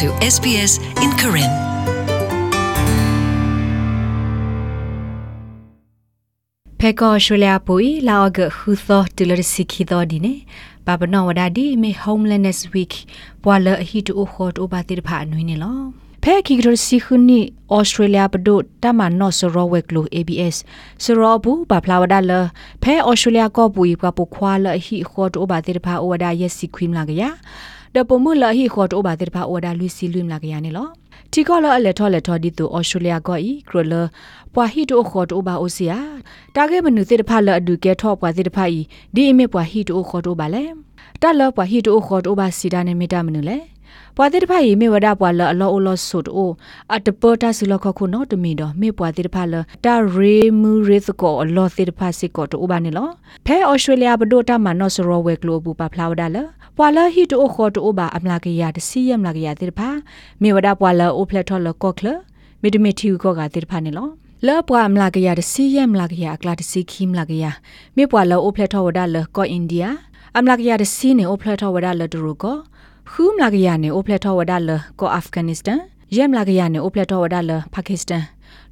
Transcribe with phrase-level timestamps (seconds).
[0.00, 0.72] to SBS
[1.04, 1.52] in Karen.
[6.80, 10.34] ဖဲကောရှူလျာပူီလာအဂခူသောတူလရစီခီသောဒီနေ
[10.86, 12.94] ဘာဘနောဝဒါဒီမေ homelessness week
[13.42, 15.80] ပွာလအဟီတူခေါ်တိုဘာတိဖာနွေးနေလော
[16.22, 17.40] ဖဲခီဂရစီခုနီ
[17.74, 20.56] ဩစတြေးလျပဒိုတမနော့ဆရောဝက်ကလို ABS
[21.02, 22.32] ဆရောဘူးဘာဖလာဝဒါလ
[22.82, 27.24] ဖဲဩစတြေးလျကောပူီပပခွာလဟီခေါ်တိုဘာတိဖာဩဝဒါယက်စီခွိမလာကရ
[27.94, 30.88] ဒပမူလဟီခေါ်တိုဘာတိဖာဩဝဒါလူစီလူမလာကရနေလော
[31.32, 33.94] တီကောလအလက်ထောလက်ထောဒီတူဩစတြေးလျကောဤခရလ
[34.54, 35.98] ပွာဟီတိုခေါ်တိုဘာအိုစီယာ
[36.54, 38.78] တာဂေမနုစစ်တဖလအဒုကဲထောပွာစစ်တဖဤ
[39.14, 40.64] ဒီအမေပွာဟီတိုခေါ်တိုဘာလဲ
[41.22, 43.58] တလပွာဟီတိုခေါ်တိုဘာစီဒါနေမီတာမနုလဲ
[44.16, 46.50] ပွာတိတဖယီမေဝဒပွာလအလောအလောဆုတ်အို
[46.94, 53.08] အတပတာဆုလခခုနောတမီတော့မေပွာတိတဖလတာရေမူရေသကောအလောတိတဖစစ်ကောတိုဘာနေလော
[53.46, 56.36] ဖဲဩစတြေးလျဘဒိုတာမနောစရောဝဲကလိုဘူပဖလာဝဒါလ
[56.76, 59.80] ပွာလဟီတိုခေါ်တိုဘာအမလာကရတစီယမလာကရတိတဖ
[60.42, 62.08] မေဝဒပွာလအိုဖလက်ထောလကောကလ
[62.62, 64.08] မေတမီတီကောကတိတဖနေလော
[64.46, 67.44] လောပွာမလာကရတစီယမလာကရအကလာတစီခိမလာကရ
[67.96, 69.84] မေပွာလောအိုဖလက်ထောဝဒါလကောအိန္ဒိယ
[70.36, 72.56] အမလာကရတစီနေအိုဖလက်ထောဝဒါလဒရူကော
[73.10, 74.70] ခူးမလာကရနေအိုဖလက်ထောဝဒါလ
[75.00, 75.80] ကိုအာဖဂန်နစ္စတန်
[76.16, 78.24] ယမ်လာကရနေအိုဖလက်ထောဝဒါလပါကစ္စတန်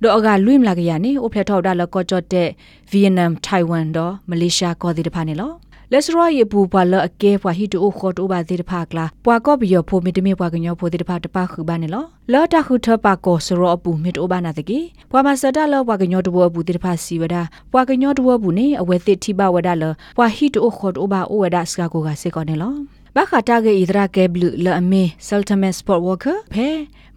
[0.02, 2.48] ဒေါ်အကလွိမလာကရနေအိုဖလက်ထောဝဒါလကောချတ်တဲ့
[2.90, 5.52] ဗီယက်နမ်ထိုင်ဝမ်ဒေါ်မလေးရှားကောဒီတဖာနေလော
[5.94, 14.78] လက်စရယေပူပွာလအကဲပွာဟီတူခေါ်တူဘာဒီတဖာကလာပွာကောဘီယောဖိုမီတမီပွာကညောဖိုဒီတဖာတပခုဘာနေလောလော်တာခုထပါကောစရောအပူမီတိုဘာနာတကေ
[15.10, 17.36] ပွာမစတာလောပွာကညောတူဘောအပူဒီတဖာစီဝဒ
[17.72, 19.84] ပွာကညောတူဘောဘူးနေအဝဲသစ်ထိပါဝဒါလ
[20.16, 22.72] ပွာဟီတူခေါ်တူဘာအိုဝဒါစကာကိုကစေကောနေလော
[23.16, 26.68] ဘာခတာဂေဣဒရာကေဘလူလအမေဆယ်တမန်စပေါ့ဝါကာဖဲ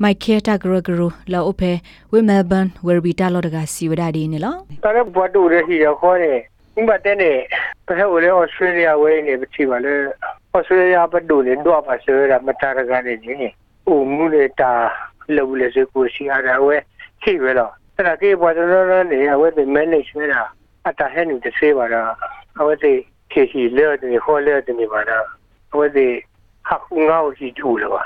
[0.02, 1.02] မိုက်ကေတာဂရဂရ
[1.34, 1.72] လောအဖဲ
[2.12, 6.40] ဝေမဲလ်ဘန်ဝယ်ဘီတာလောတကစီဝဒါဒီနေလောတရဘတ်တူရရှိရခေါ်တယ်
[6.84, 7.48] ba dene
[7.88, 10.12] pehe ule australia we ne bichi wale.
[10.54, 13.16] Australia ba do le do ba se ra matara ga ne.
[13.16, 13.56] Ni
[13.88, 14.92] o mu le ta
[15.28, 16.84] lo le se ko si ara we
[17.24, 20.52] chi we lo ta ke ba do no ne ya we be manage we na
[20.84, 22.16] ata he ni de se ba ra
[22.59, 25.24] a we de ke si le de ho le de ni ba ra
[25.72, 26.24] a we de
[26.63, 28.03] ha ku nga o si chu lo ba.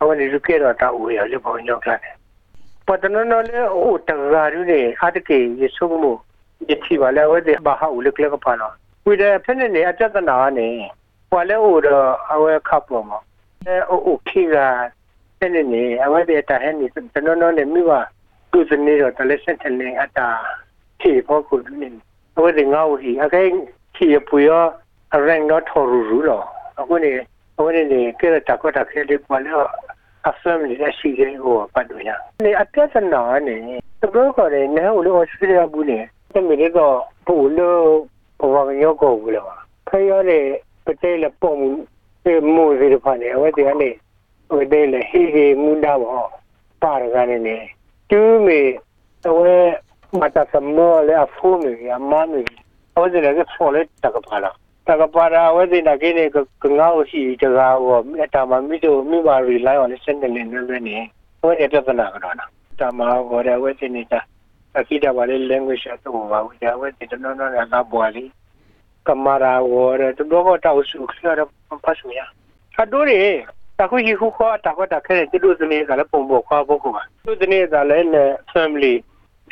[0.00, 2.14] A we ni ju ke ra ta u ya le ba nyo ka ne.
[2.88, 6.12] ปตนนนเลยโอ้ตกการอยู่เนี่ยอาจจะเกี่ยวกับสมุ
[6.70, 8.74] ယတိပါလေဝတဲ့ဘာဟာဦးလေကလကပါလား
[9.06, 10.68] ဝိတဲ့ဖက်နေနေအတတနာနေ
[11.30, 13.18] ဘွာလေဟိုတော့အဝဲခပ်ပေါ်မှာ
[13.66, 14.56] အဲအိုခေက
[15.38, 18.00] ဖက်နေနေအဝဲတဲ့တဟဲနေတနော်နော်နေမိပါ
[18.50, 20.28] သူစနေတော့တလက်ဆက်တယ်နေအတာ
[21.00, 21.88] ခေဖို့ကိုနေ
[22.36, 23.52] အဝဲတဲ့ငါ့ဟိအခိုင်
[23.96, 24.50] ခေပူရ
[25.14, 26.44] အရင်တော့ထော်ရူရူတော့
[26.80, 27.12] အခုနေ
[27.58, 29.52] အဝဲနေကဲတကွတာခဲလေးဘွာလေ
[30.28, 32.10] အဖမ်လေးရှိခဲ့ဟိုပတ်လို့ရ
[32.44, 33.56] နေအတတနာနေ
[34.14, 35.98] တော့ခေါ်တယ်နေဟိုလိုဩစတြေးလျဘူးနေ
[36.38, 37.84] တမီတော့ပူလို့
[38.40, 40.44] ဘောကညောကိုဘူးလားဖရတဲ့
[40.84, 41.70] ပတဲလပုံမှု
[42.54, 43.90] မှုစီဖာနေအဝဲတရားနေ
[44.48, 46.24] ဟိုတဲ့လေဟီဟီမူဒါဘော
[46.82, 47.56] ပါရကနေနေ
[48.10, 48.60] တူမီ
[49.28, 49.54] အဝဲ
[50.20, 52.42] မတသမောလေအဖူမီအမမီ
[52.94, 54.54] အဝဲတဲ့ကဖော်လက်တကပါလား
[54.88, 60.96] တကပါရာဝဲတဲ့ကိနေကငါ့ရှိတကားဟောအတာမမိတို့မိမာရီလိုင်းအောင်စနေနေနေနေ
[61.40, 62.36] ဟိုတဲ့ပြဿနာကတော့
[62.80, 63.70] တာမဟောတဲ့ဝဲ
[64.74, 68.30] တဲ့နေတာ aquí da vale language to wa ya we de no no na na bwali
[69.04, 71.44] kamara wo de to do ta usu kya da
[71.84, 72.24] pa su ya
[72.76, 73.46] ha do re
[73.76, 76.28] ta khu hi khu kho ta ko ta khe de do zne ga la pom
[76.28, 76.92] bo kha bo ko
[77.24, 79.02] do zne ga le ne family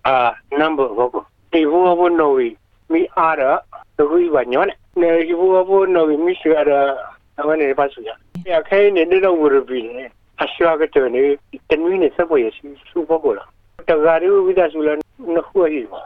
[0.05, 2.57] ah number go ko ti hu bo no wi
[2.91, 3.63] mi ara
[3.97, 6.95] to hu wa nyo ne ne hi hu bo no wi mi shi ara
[7.37, 10.11] na wa ne pa su ya ya khe ne ne do wo bi ne
[10.43, 11.23] အရှောကတနေ
[11.69, 13.49] တနည်းနဲ့စပွဲရှိစုဖို့ကိုလား
[13.89, 15.06] တဂါရီဝိဒဆူလန
[15.49, 16.03] ခုဟီပါ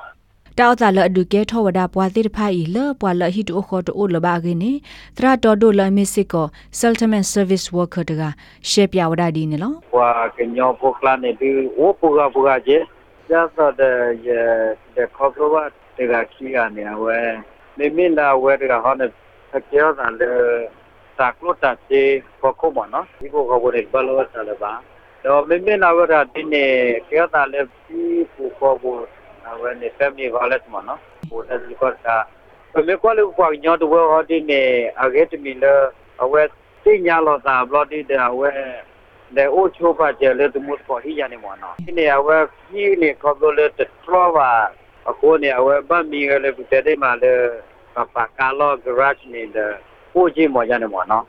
[0.58, 4.72] တောက်တာလအဒုကဲထောဝဒပွာတိတဖိုင်လပွာလဟီတိုခေါ်တိုလဘာဂိနေ
[5.16, 6.46] သရတော်ဒိုလမစ်စစ်ကို
[6.78, 8.22] settlement service worker တက
[8.70, 11.48] ရှေပြဝဒဒီနေလော wa que no pokla ne bi
[11.80, 12.78] wo puga puga je
[13.30, 13.90] ya sa de
[14.26, 14.38] ye
[14.94, 15.62] de koproba
[15.96, 17.18] de ga ki ya ne we
[17.76, 19.06] me min da we de ga ha ne
[19.52, 20.28] ke ya da le
[21.18, 22.02] ta klo ta je
[22.40, 24.40] ko ko ba no bi ko ko de ba lo sa
[25.22, 28.26] le ba do me min na we da din ne ke ya da le bi
[28.36, 29.06] ko ko bo
[29.44, 30.98] na we ne family violence mo no
[31.30, 32.26] ko da ji ko ta
[32.86, 35.92] me ko le ko nyo do we ha din ne a ge de mi le
[36.18, 36.46] a we
[36.84, 38.48] ti nya lo ta blo di de a we
[39.36, 42.36] လေအိုချိုပါကျလေတမှုပေါ်ဟိရနေမနော်ဒီနေရာဝဲ
[42.68, 44.48] ကြီးနေခေါ်လို့လေတထရပါ
[45.10, 47.32] အခုနေရာဝဲဗတ်မီကလေပြတဲ့မှာလေ
[47.94, 49.72] ပပကာလောဂရတ်နေတဲ့
[50.12, 51.24] ကိုကြီးမော်ရနေမနော်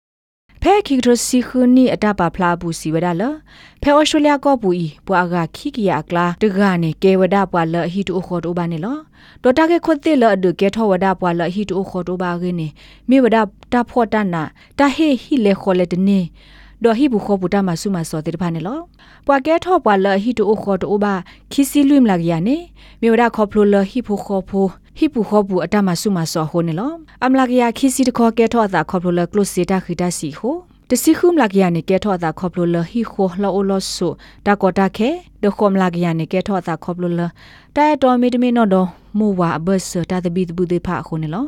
[0.63, 3.24] ဖဲခိကရစီခုနီအတပါဖလာဘူးစီဝဒါလ
[3.81, 8.98] ဖဲဩစတြေးလျကောပူဤပွာကခိကီယာကလာတကနေကေဝဒပွာလဟီတူခေါ်တိုဘာနေလော
[9.44, 12.68] ဒေါ်တာကေခွတ်တိလအဒုကေထောဝဒပွာလဟီတူခေါ်တိုဘာကင်းနေ
[13.10, 13.38] မိဝဒ
[13.74, 14.44] တာဖော့တနာ
[14.80, 16.19] တာဟေဟီလေခေါ်လေတနေ
[16.84, 18.80] ဒဒေါ်ဟိဘူးခောပူတာမဆုမစောတေတဖာနေလော
[19.28, 21.13] ပွာကဲထောပွာလဟီတူခောတိုဘာ
[21.52, 22.58] ခီစီလွိမလာကရနေ
[23.02, 24.68] မြေဝဒခောဖလိုလဟိဖိုခောဖို
[24.98, 26.92] ဟိပူခောပူအတမဆုမစောဟိုနေလော
[27.24, 30.56] အမလာကရခီစီတခောကဲထောအသာခောဖလိုလကလုစီတာခိတာစီဟို
[30.90, 34.08] တစီခုမလာကရနေကဲထောအသာခောဖလိုလဟိခိုလောအိုလောဆူ
[34.46, 35.10] တာကောတာခဲ
[35.44, 37.22] ဒခောမလာကရနေကဲထောအသာခောဖလိုလ
[37.76, 41.46] တိုင်တော်မီတမီနော်တော့မူဝါဘတ်စတာတဘီတဘူးတေဖာခုနေလော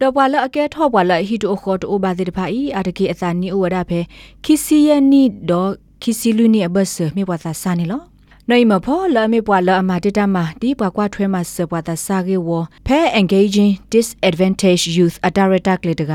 [0.00, 4.00] တော့ပွာလအကဲထော့ပွာလဟီတိုခေါ်တိုဘာတိတဖာဤအတကေအသနီဩဝဒဖဲ
[4.44, 5.70] ခီစီယနီဒေါ်
[6.02, 8.02] ခီစီလူနီအဘဆမြေပွာသာစာနီလော
[8.50, 12.48] နိုင်မဖောလာမေပွာလာအမတတမဒီပွာကွာထွဲမဆပွာသာစာကေဝ
[12.86, 16.12] ဖဲ engaging disadvantage youth a director ကလေးတက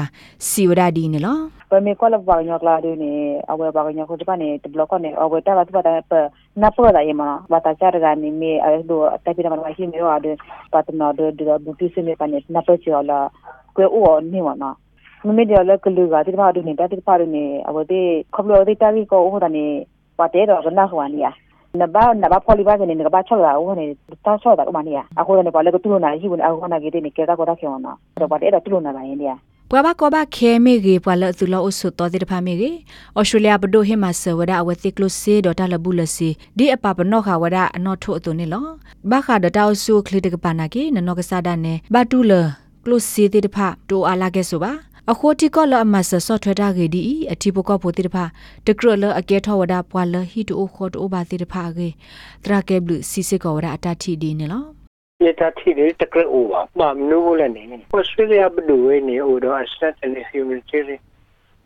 [0.48, 1.40] စီဝဒဒီနီလော
[1.70, 3.12] pa me ko la ba nya kla de ne
[3.52, 6.02] awe ba nya ko de pa ne de block ne awe ta ba ta ba
[6.12, 6.20] pa
[6.62, 9.50] na pa la yema ba ta cha ga ni me a do ta pi na
[9.56, 10.32] ma hi me wa de
[10.74, 13.18] pa ta na de de bu ti se me pa ne na pa chi la
[13.76, 14.70] ko o ni wa na
[15.26, 17.26] me me de la ko lu ga de ba de ne ta de pa de
[17.36, 18.02] ne awe de
[18.34, 19.66] ko lo de ta ri ko o da ne
[20.18, 21.45] pa te ro na ho ni ya န
[21.96, 23.86] ဘာနဘာပေါ်လီဘာကနေနဘာချောလာဦးနေ
[24.26, 27.92] တာချောတာဥမာနီယာအခုလည်းပါလေကတူလို့နာရှိဘူးအခုနာကေတဲ့နေကေတာကောတာခေောနာ
[28.22, 29.38] တော့ပါတယ်တော့တူလို့နာလာရင်တည်း
[29.70, 32.70] ပွာဘကောဘခဲမေဂေပွာလသူလောအဆုတော်တိတဖာမေဂေ
[33.18, 38.66] ဩစတြေးလျဘဒိုဟေမဆဝဒအဝတိကလုစေဒတာလဘူးလစီဒီအပပနောခဝဒအနောထုအတုနေလော
[39.12, 42.34] ဘခဒတာအဆုခလီတကပနာကေနနောကဆာဒနေဘတူလ
[42.86, 44.72] ကလုစေတိတဖာတိုအာလာကေဆိုပါ
[45.12, 48.24] အခိုတီကောလအမဆဆော့ထွဲတာဂေဒီအတီပကောပိုတိတဖာ
[48.68, 51.88] တကရလအကဲထောဝဒပွာလဟီတိုခိုတိုဘာတိတဖာဂေ
[52.44, 54.66] တရာကေဘလူစီစစ်ကောဝဒအတတိဒီနေလော
[55.24, 57.86] Yeta thiri takre uwa ma mnu le ni.
[57.94, 61.00] Australia bdu we ni o do assistant and humanitarian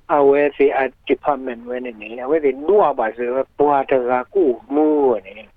[0.10, 3.26] awe the at department we ni awe the nuwa ba se
[3.58, 5.48] bwa ta ga ku mu ni.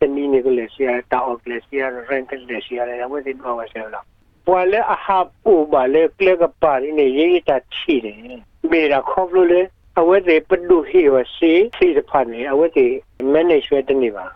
[0.00, 3.32] Tani ni ko le sia ta ok le sia rent le sia le awe the
[3.32, 3.88] nuwa ba se la.
[3.88, 4.15] Bwa le
[4.46, 8.42] a ha u ba le kle ga pa ni ye ta chi ni.
[8.70, 12.46] Me ra khop lo le awe the bdu hi wa si si de pa ni
[12.46, 14.32] awe the management ni ba.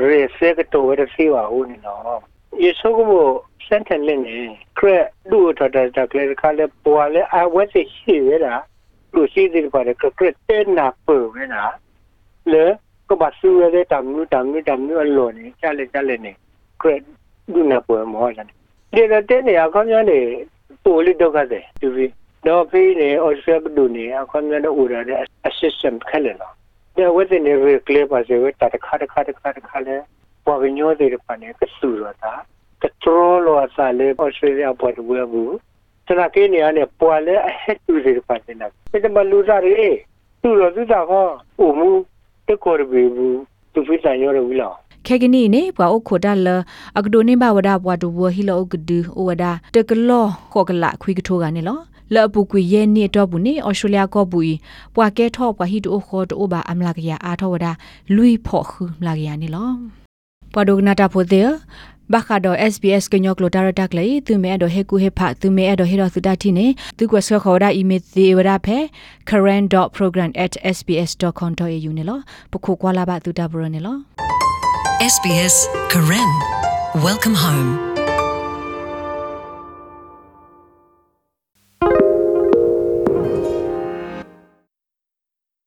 [0.00, 2.20] ရေစက်တော့ရစီဝါဦးနေနော်
[2.62, 3.12] ယေဆုကဘ
[3.66, 4.38] စန်တန်လင်းနေ
[4.78, 8.54] ခရက်ဒူထတာတကလေခါလေပွာလေအဝက်စီရှိရတာ
[9.14, 11.62] လူရှိတယ်ပါလေခရက်တဲ့နာပူရတာ
[12.52, 12.64] လေ
[13.08, 14.04] ကဘာဆူရတဲ့တမ်
[18.92, 22.12] နူတမ်နူတမ်နူအလောနေချလေချလေနေခရက်ဒူနာပူမောလာဒီတဲ့နေအခါများနေပိုလီတော့ကတဲ့သူပြီး
[22.44, 25.18] တော့ဖေးနေအော်ဆက်ဒူနေအခါများတော့ဦးရတဲ့
[25.48, 26.54] assistant ခက်လေနော်
[26.96, 30.02] ya wete ne re kle pa se we ta kha kha kha kha le
[30.44, 32.44] po vi nyo de pa ne ka su ro ta
[32.80, 35.58] ka tro lo sa le australia po de we bu
[36.06, 39.08] tana ke ne ane po le a het tu de pa ne na pe de
[39.08, 40.04] ma lu sa re
[40.42, 42.04] tu ro tu sa ho o mu
[42.46, 44.68] te ko re bu tu fi sa yo re wi la
[45.06, 46.48] ခေကနီနေပွာအိုခိုဒါလ
[46.98, 51.78] အကဒိုနေဘဝဒါဘွာဒူဝဟီလောဂဒူအိုဝဒါတကလောခောကလာခွေကထိုးကနေလော
[52.14, 54.56] လောပုကွေရဲ့နေတော့ဘူးနေအော်စတြေးလျကောဘူး
[54.94, 57.72] ပွာကဲထော့ပွာဟီတိုခေါ်တိုဘာအမလာကရအာထောဝဒါ
[58.14, 59.68] လူီဖော့ခူမလာကရနေလော
[60.52, 61.48] ပွာဒိုဂနာတာဖိုတဲ့
[62.12, 66.66] ဘာခါဒို SBS ကညောကလိုတာရတက်လေသူမဲတော့ဟေကူဟေဖာသူမဲတော့ဟေတော့သူတတိနေ
[66.98, 68.78] သူကဆောခေါ်ဒါအီမေသေးဝရဖဲ
[69.30, 72.18] current.program@sbs.com.au နေလော
[72.52, 73.96] ပခုကွာလာဘသူတာဘရနေလော
[75.02, 76.30] SBS Karen.
[76.94, 77.91] Welcome home.